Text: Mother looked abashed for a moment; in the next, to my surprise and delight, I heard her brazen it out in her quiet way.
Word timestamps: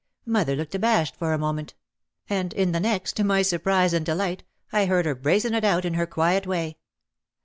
Mother 0.25 0.55
looked 0.55 0.73
abashed 0.73 1.15
for 1.15 1.31
a 1.31 1.37
moment; 1.37 1.75
in 2.27 2.49
the 2.71 2.79
next, 2.79 3.15
to 3.17 3.23
my 3.23 3.43
surprise 3.43 3.93
and 3.93 4.03
delight, 4.03 4.43
I 4.71 4.87
heard 4.87 5.05
her 5.05 5.13
brazen 5.13 5.53
it 5.53 5.63
out 5.63 5.85
in 5.85 5.93
her 5.93 6.07
quiet 6.07 6.47
way. 6.47 6.79